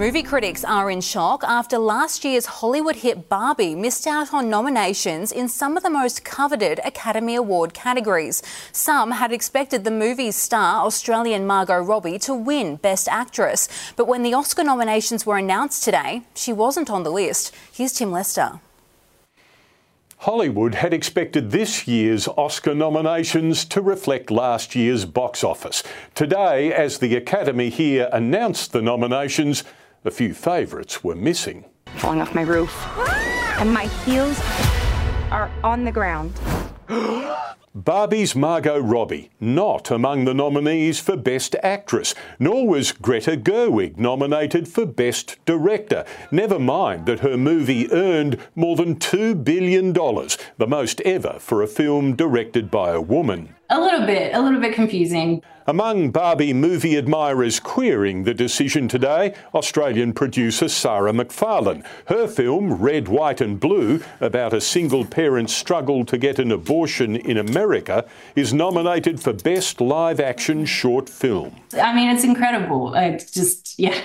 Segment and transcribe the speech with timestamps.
[0.00, 5.30] Movie critics are in shock after last year's Hollywood hit Barbie missed out on nominations
[5.30, 8.42] in some of the most coveted Academy Award categories.
[8.72, 13.68] Some had expected the movie's star, Australian Margot Robbie, to win Best Actress.
[13.94, 17.54] But when the Oscar nominations were announced today, she wasn't on the list.
[17.70, 18.58] Here's Tim Lester.
[20.20, 25.82] Hollywood had expected this year's Oscar nominations to reflect last year's box office.
[26.14, 29.62] Today, as the Academy here announced the nominations,
[30.04, 31.64] a few favourites were missing.
[31.96, 32.72] Falling off my roof.
[32.76, 33.30] Ah!
[33.60, 34.40] and my heels
[35.30, 36.32] are on the ground.
[37.74, 44.66] Barbie's Margot Robbie, not among the nominees for Best Actress, nor was Greta Gerwig nominated
[44.66, 46.04] for Best Director.
[46.32, 51.68] Never mind that her movie earned more than $2 billion, the most ever for a
[51.68, 53.54] film directed by a woman.
[53.72, 55.42] A little bit, a little bit confusing.
[55.64, 61.86] Among Barbie movie admirers querying the decision today, Australian producer Sarah McFarlane.
[62.06, 67.14] Her film, Red, White and Blue, about a single parent's struggle to get an abortion
[67.14, 71.54] in America, is nominated for Best Live Action Short Film.
[71.80, 72.92] I mean, it's incredible.
[72.96, 73.96] It's just, yeah,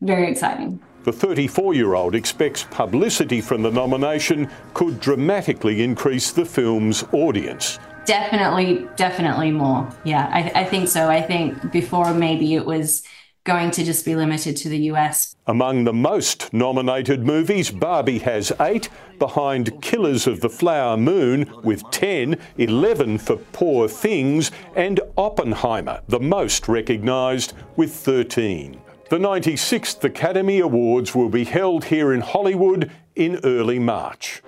[0.00, 0.80] very exciting.
[1.04, 7.78] The 34 year old expects publicity from the nomination could dramatically increase the film's audience.
[8.06, 9.88] Definitely, definitely more.
[10.04, 11.08] Yeah, I, I think so.
[11.08, 13.02] I think before maybe it was
[13.46, 15.36] going to just be limited to the US.
[15.46, 21.88] Among the most nominated movies, Barbie has eight, behind Killers of the Flower Moon with
[21.90, 28.80] 10, 11 for Poor Things, and Oppenheimer, the most recognised, with 13.
[29.08, 34.42] The 96th Academy Awards will be held here in Hollywood in early March.